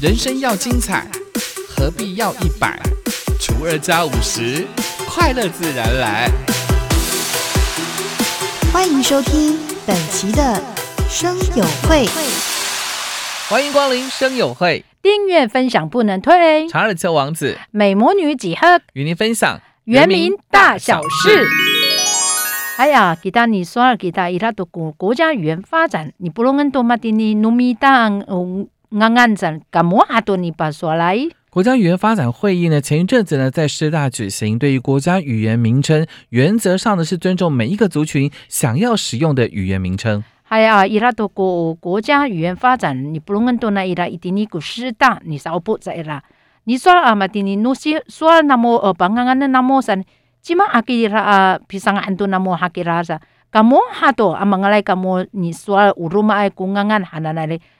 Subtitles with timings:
[0.00, 1.06] 人生要精彩，
[1.68, 2.80] 何必要一百
[3.38, 4.66] 除二加五十？
[5.06, 6.30] 快乐自然来。
[8.72, 10.58] 欢迎收听本期的
[11.06, 12.06] 生友会。
[13.50, 16.66] 欢迎光临生友会，订阅分享不能退。
[16.70, 21.46] 查尔丘王子美魔女几何与您分享原名大小事。
[22.78, 31.16] 哎呀，给他你说了，给他伊拉都国国家语言发展，你不能多嘛的你努米当嗯安安整干么哈多你把说来。
[31.48, 34.58] 国家语言发展会议呢，前一阵子呢在师大举行。
[34.58, 40.22] 对于国家语言名称，原则上呢是尊重每一个族群想要使用的语言名称。
[40.48, 44.16] 哎呀，伊拉都国国家语言发展，你不能多那伊拉一
[44.60, 46.22] 师大，你少不在啦。
[46.64, 47.56] 你说啊嘛的你
[48.08, 49.80] 说那么呃帮安安的那么
[50.54, 53.20] 码阿给啦啊 pisang antu na mo hakira sa.
[53.52, 57.10] Kamu hato ang mga lay kamu ni sual uruma ay kungangan hananale.
[57.18, 57.79] Kamu hato ni hiya ay.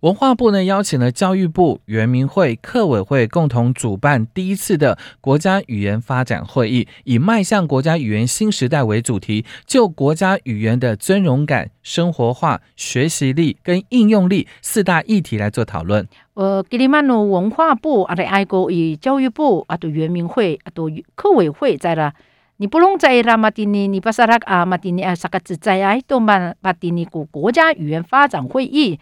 [0.00, 16.08] 文化部呢邀请了教育部、原民会、客委会共同主办第一次的国家语言发展会议，以迈向国家语言新时代为主题，就国家语言的尊荣感、生活化、学习力跟应用力四大议题来做讨论。
[16.32, 22.14] 呃，吉里曼诺文化部啊，对，爱国与教育部啊，对，原民会啊，对，客委会在啦。
[22.61, 28.99] 你不弄在啦，马蒂尼，你巴萨拉啊，马蒂尼啊，萨克兹在啊，都曼马蒂尼国国家语言发展会议。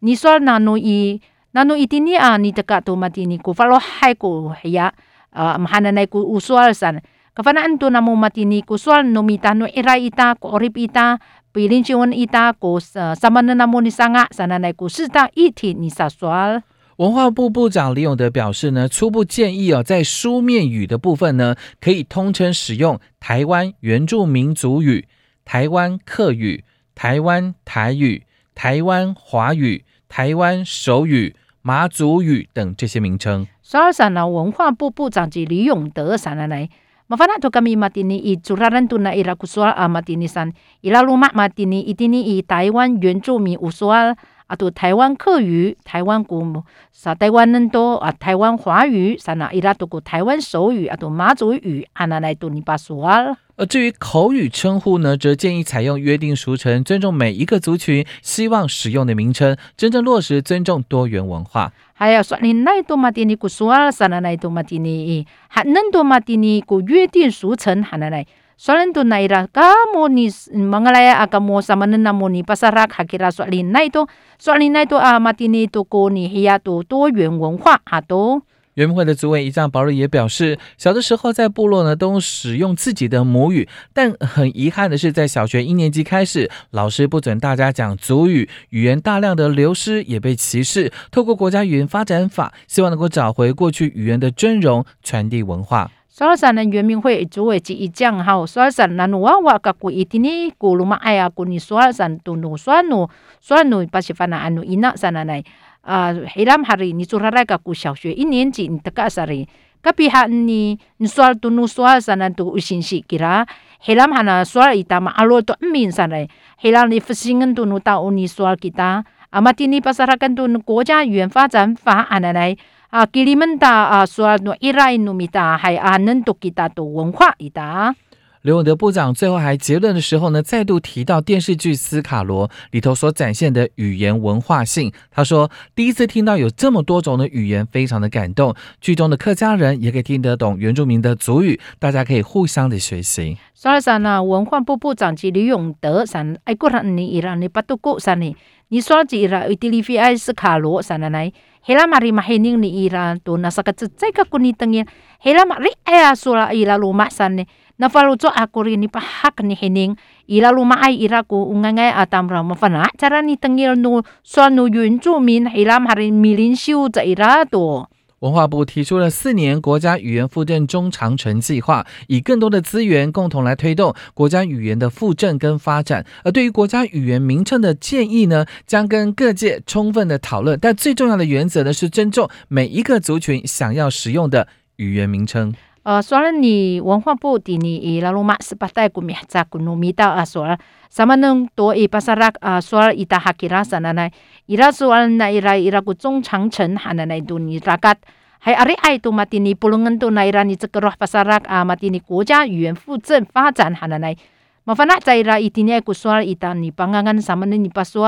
[0.00, 1.20] 你说那诺伊
[1.52, 4.92] 那诺伊蒂尼啊，你这个都马蒂尼古法罗海古黑呀
[5.30, 7.02] 啊，马哈那奈古乌索尔山。
[7.38, 11.22] Kafanaan to na mo matini kuswal no mita no ira ita ko orip ita
[11.54, 15.70] pilin chiwon ita ko sama na na mo ni sanga sana nay ko sita iti
[15.78, 16.66] ni sa swal.
[16.97, 25.07] 文化部部长李永德表示呢，初步建议哦，在书面语的部分呢，可以通称使用台湾原住民族语、
[25.43, 33.47] 台湾客语、台湾台语、台湾华语、台湾手语、马祖语等这些名称。
[33.63, 36.69] 所以上呢，文化部部长及李永德上来来。
[37.09, 41.83] Mafana to kami matini i curaran tu na ira kuswal a matini san ila luma matini
[41.83, 44.15] itini i Taiwan 原住民 uswal
[44.53, 46.63] 啊，都台湾客语、台湾古
[46.95, 53.35] sa 台湾人多啊，台湾华语，sa na ira to 台湾手语啊，都马祖语，啊那来都你把说了。
[53.55, 61.73] 而至于口语称呼呢，则建议采用约定俗成，尊重每一个族群希望使用的名称，真正落实尊重多元文化。
[61.93, 68.25] 还要说，你那都马蒂尼古说了，啥那那都马蒂尼，还恁多马蒂尼古约定俗成，还那来。
[68.63, 74.07] Soalan tu naira kamu ni mangalaya akamu sama nena mo ni pasarak hakira soalin na itu
[74.39, 78.41] soalin na itu ah mati ni tu ko ni hiya tu 多元文化啊都。
[78.75, 90.89] 原民会的主委一丈保瑞也表示，小的时候在部落呢都使用自己的母语，但很遗憾的是，在小学一年级开始，老师不准大家讲族语，语言大量的流失，也被歧视。
[91.11, 95.91] 透过国家语言发展法，希望能够找回过去语言的尊荣，传递文化。
[96.13, 103.09] 所以说呢，原民会主委及一讲好，所以说那努娃娃个古一天呢，古鲁马哎呀，古你所以说都努所努
[103.41, 105.43] 所努把些烦恼安努伊那啥那来。
[105.81, 109.49] 啊，hiram hari ni curara ka ku 小学一年级你 teka sari
[109.83, 113.43] kapiha ni ni soal tu nu soal sana tu usin si kira
[113.83, 116.23] hiram hana soal ita ma alo to min sana
[116.63, 119.03] hiram ni fesingen tu nu ta uni soal kita
[119.33, 122.55] 阿玛尼巴萨拉干多国家语言发展法阿奶来
[122.91, 127.95] 啊给你们的啊说诺伊拉伊努米达还有阿南多给他多文化伊达。
[128.43, 134.91] 刘永德部长最后还结论的时候呢，再度提到电视剧《斯卡罗》里头所展现的语言文化性。
[135.09, 138.53] 他说：“第一次听到有这么多种的语言，非常的感动。
[138.81, 148.35] 剧中的客家人也可以听得懂原住民的族语，大家可以互相的学习。”沙拉沙呢，文化部部长及刘永德，上埃国哈尼伊拉尼巴都国上呢，
[148.67, 151.31] 你沙子伊拉尤蒂利菲艾斯卡罗上奶奶，
[151.61, 154.85] 黑拉马里马黑尼尼伊拉都纳沙格只在个国尼登耶
[155.21, 157.45] 黑拉马里埃亚说拉伊拉罗马上呢。
[157.77, 159.95] Na falu cho akuri ni pahak ni hining
[160.27, 165.19] ila lumai ira ku ungangai atamra mafana cara ni tengil nu so nu yun zu
[165.19, 167.87] min hilam hari milin siu za ira to
[168.19, 176.05] 文化部提出了四年国家语言复振中长程计划，以更多的资源共同来推动国家语言的复振跟发展。
[176.23, 180.57] 而对于国家语言名称的建议呢，将跟各界充分的讨论。
[180.57, 184.47] 但最重要的原则呢，是尊重每一个族群想要使用的
[184.77, 185.53] 语言名称。
[185.83, 190.57] 呃，虽然你文化部的你伊拉鲁马斯巴代古米扎古努米到啊，说了
[190.89, 194.09] 什么能多伊巴萨拉啊，说了伊达哈基拉萨那奈，
[194.45, 197.93] 伊拉说了那伊拉伊拉古中长城哈那奈杜尼拉嘎。
[198.39, 204.15] 还阿里爱杜马蒂尼布隆恩杜那伊拉你这个罗巴萨拉啊马蒂尼国家语言复振发展哈那奈，
[204.63, 207.57] 麻烦那在伊拉伊蒂尼古说了伊达你帮安安什么呢？
[207.57, 208.07] 你把说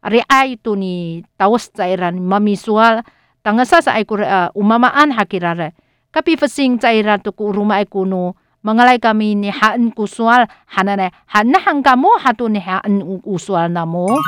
[0.00, 3.02] ari ay tu ni tawas cairan mamisual
[3.42, 7.86] tanga sa sa ay kur uh, umamaan hakirare kapi fasing cairan tu ku rumah ay
[7.86, 8.34] kuno
[8.64, 14.18] mangalay kami ni haan kusual hanane hanahang kamo hatu ni haan usual namo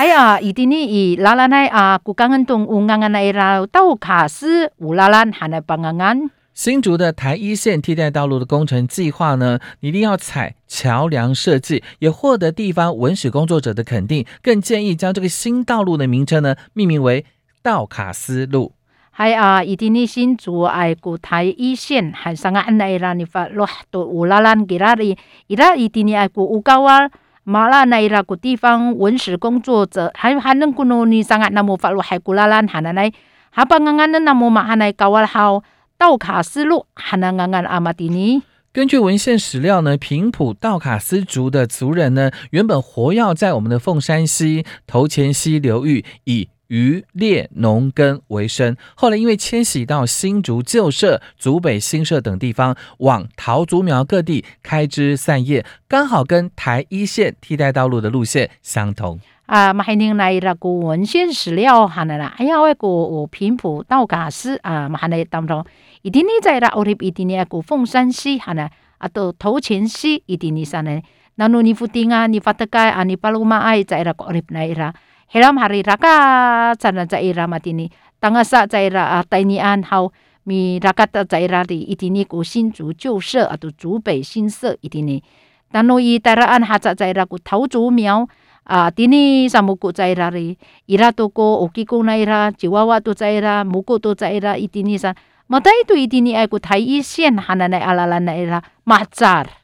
[0.00, 5.60] hay a itini i lalanay a kukangan tong ungangan na ira tau kasi ulalan hana
[5.60, 14.26] pangangan 新竹的台一线替代道路的工程计划呢，一定要采桥梁设计，也获得地方文史工作者的肯定。
[14.42, 17.24] 更建议将这个新道路的名称呢，命名为
[17.62, 18.72] 道卡斯路。
[19.20, 25.14] 哎呀，伊滴呢新竹哎古台一线，还上个安奈拉尼发落都乌拉兰给拉哩，
[25.46, 27.10] 伊拉伊蒂尼哎古乌高啊，
[27.44, 33.12] 马拉奈拉古地方文史工作者，还还能古诺尼上个那么发落还古拉兰还奈奶，
[33.50, 35.62] 哈巴安安的那么马还奈高啊好，
[35.98, 38.40] 道卡斯路还能安安阿玛蒂尼。
[38.72, 48.76] 根据文献史料呢，平埔道卡斯族的族人呢，原本活跃在我们的凤山西、头前溪流域，以渔猎农耕为生。
[48.94, 59.18] 后来因为迁徙到新竹旧社、竹北新社等地方，往桃竹苗各地开枝散叶，刚好跟台一线替代道路的路线相同。
[59.46, 65.64] 啊，马海宁来了个文献史料哈那啦，哎呀，我个平埔道卡斯啊，马海那当中。
[66.02, 71.02] 一定你在啦，我哋一定你个凤山溪哈呢，啊到头前溪一定你上呢，
[71.34, 74.94] 那侬你附近啊，你发得该啊，你巴鲁马爱在啦，我哋那啦，
[75.32, 80.12] 黑 lam hari raka 在那在啦嘛的呢，当个啥在啦啊，带你安好。
[80.46, 85.22] mi rakat 在啦的一定你个新竹旧社啊，都竹北新社一定你，
[85.70, 88.26] 但侬伊带啦安哈在在啦个头竹苗。
[88.64, 90.54] 啊，tini samuku cairari
[90.86, 95.14] ira toko okiko na ira chihuahua to caira muko to caira itini sa
[95.48, 99.59] matai tu itini ai ku thai i sian hanana alala na ira macar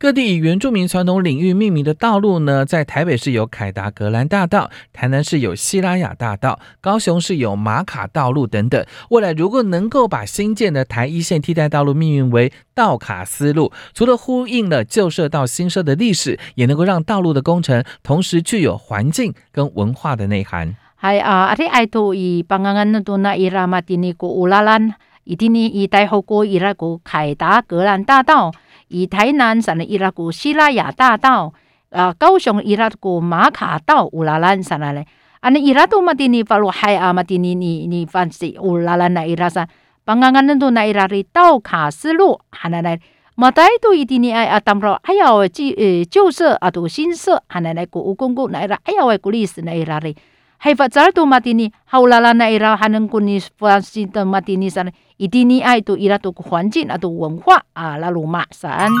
[0.00, 8.82] 各地以原住民传统领域命名的道路呢，在台北市有凯达格兰大道，台南市有西拉雅大道，高雄市有马卡道路等等。
[9.10, 20.74] 未来如果能够把新建的台一线替代道路命名为道卡斯路，除了呼应了旧社到新社的历史，也能够让道路的工程同时具有环境跟文化的内涵。
[20.98, 24.94] 係啊，啲愛圖以 pangangan to na ira matini ko ulalan
[25.26, 28.50] itini itai hoko ira ko 凯达格兰大道。
[28.90, 31.52] 以台南省的伊拉古希拉雅大道，
[31.90, 35.06] 啊，高雄伊拉古马卡道乌拉兰山来嘞，
[35.40, 39.68] 啊，那伊拉都马蒂尼法罗海啊，马蒂尼尼尼凡是乌拉兰那伊拉山，
[40.04, 43.00] 帮刚刚那都那伊拉里道卡斯路，哈那来，
[43.36, 50.16] 马代都一定尼哎啊，当着哎呀，旧呃旧社啊，都新社，哈那来古乌公公那伊拉，哎呀，喂古历史那伊拉里。
[50.62, 56.18] Hay fajar tu matini haulala na ira haneng kuni fasita matini san itini ai tu ira
[56.18, 58.92] tu 环境 atau 文化啊 lalu maksan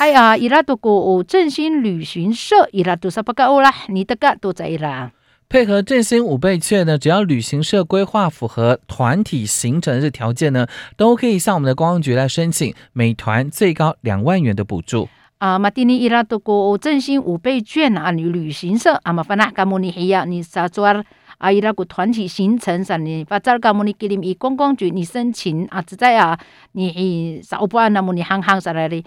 [0.00, 5.12] 哎呀，伊拉都个振兴旅行社，伊拉都是不够啦，你这个都在啦。
[5.48, 10.66] 配合振兴五倍券呢，只要旅行社规划符合团体行程这条件呢，
[10.96, 15.08] 都可以向我们的公安局来申请美团最高两万元的补助。
[15.42, 21.50] 啊，马蒂尼伊拉都个振兴五倍券啊，旅旅行社啊嘛，反正噶么你还要，你啥做啊？
[21.50, 26.38] 伊拉个团体行程啥你发早噶么你给你以观光局你申请啊，只在啊，
[26.74, 29.04] 你啥不安那么你行行啥来的，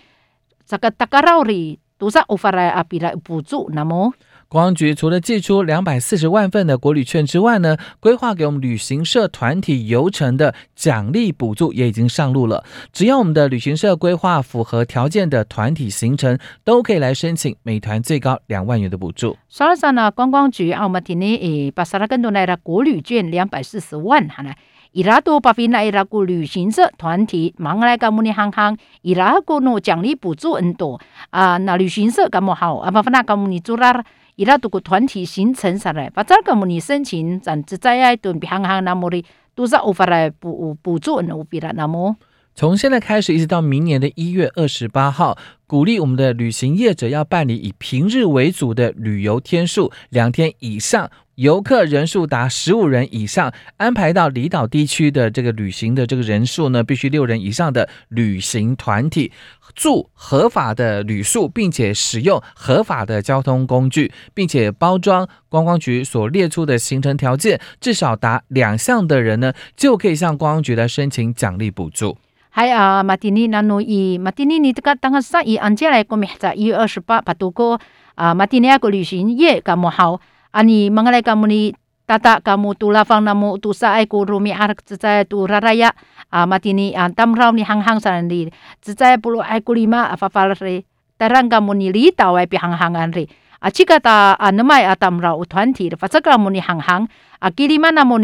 [0.66, 4.12] 这个大家绕里多少有发来啊，比来补助那么。
[4.56, 12.64] 公安局除了寄出两百四十万份的国旅券之外呢，规划给我们旅行社团体游程的奖励补助也已经上路了。
[12.94, 19.36] 只要我们的旅行社规划符合条件的团体行程，都可以来申请美团最高两万元的补助。
[19.50, 24.54] 所以说呢，观光局啊，我们今年诶，把沙拉更多来的国旅券两百四十万哈呢。
[24.94, 28.32] 伊拉多把费那伊拉个旅行社团体忙来干么呢？
[28.32, 30.98] 行行伊拉个喏奖励补助很多
[31.32, 32.90] 啊，那旅行社干么好啊？
[32.90, 33.60] 把费那干么呢？
[33.60, 34.02] 做啦。
[34.36, 39.24] 伊拉都个团体形成上来，把这个么你申请，咱只在爱顿比行行那么的，
[39.56, 42.16] 都是无法来补补助无，比啦那么。
[42.54, 51.10] 从现在开始，一直到明年的一月二十八号，鼓励我们的旅行业者要办理以平日为主的旅游天数两天以上。
[51.36, 59.34] 游客人数达十五人以上，安排到离岛地区的这个旅行的这个人数呢，必须六人以上的旅行团体
[59.74, 72.18] 住合法的旅宿，并且使用合法的交通工具，并且包装观光局所列出的行程条件至少达两项的人呢，就可以向观光局来申请奖励补助。
[72.56, 75.44] 还啊，马蒂尼那诺伊马蒂尼你这个当个啥？
[75.44, 77.78] 伊按下来个名在一月二十八，把度过
[78.16, 80.22] 啊马蒂尼亚个旅行业干么好
[80.54, 81.76] ？ani mangalai kamu ni
[82.08, 85.92] tata kamu tu lafang namu tu sa ai ku rumi arak tsaya tu raraya
[86.32, 88.48] a matini antam raw ni hang hang san di
[88.80, 90.88] tsaya pulu ai ku lima afa fal re
[91.20, 93.28] tarang kamu ni li tawai pi hang hangan re
[93.60, 97.06] 啊，这个的啊，那么啊，当然有团体的，反正个么你行行
[97.40, 98.18] 啊，给你们那么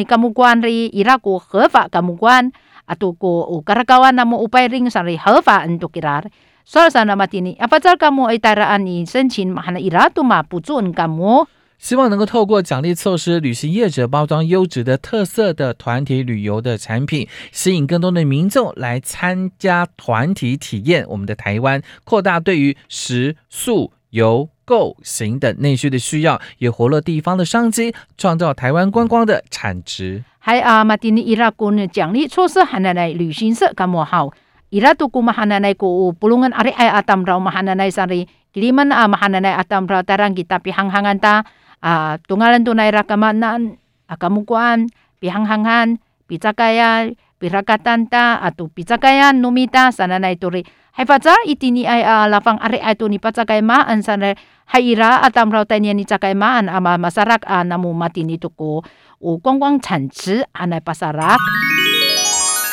[2.87, 6.25] 你干木关的，伊拉个合法干木关啊，都个有 karakawan na mo upay ring sa halfa ando kirar.
[6.63, 11.47] So sana matini, apatal kamu ay taraan ni sensin mahana irato mapuchun kamu.
[11.79, 30.23] 希望能够透过奖励措施，旅行业者包装优质的特色的团体旅游的产品，吸引更多的民众来参加团体体验我们的台湾，扩大对于食宿游购行等内需的需要，也活络地方的商机，创造台湾观光的产值。
[30.40, 34.30] 还啊，马丁尼伊拉kun 奖励措施还来旅行社kamu hau.
[34.66, 39.54] Ira tu ku mahananay ko pulungan ari ay atam raw mahananay sari kiliman a mahananay
[39.54, 41.46] atam raw tarang kita pihanghangan ta
[41.78, 43.78] a tungalan tunay rakamanan
[44.10, 44.90] akamukuan
[45.22, 52.59] pihanghangan pitsakaya pirakatan ta atu pitsakayan numita sananay turi hay faza itini ay a lapang
[52.59, 54.35] ari ay tu ni patsakay maan sana
[54.71, 58.83] hayira atam raw tanya ni tsakay maan ama masarak a namu matini tu ko
[59.21, 61.37] 五观光产值阿奈巴萨拉，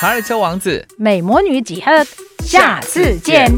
[0.00, 2.06] 卡尔丘王子，美魔女几何，
[2.40, 3.52] 下次见。